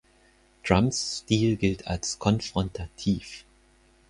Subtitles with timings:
[0.63, 3.45] Trumps Stil gilt als konfrontativ.